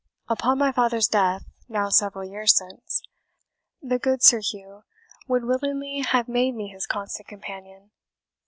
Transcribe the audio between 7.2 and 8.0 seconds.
companion.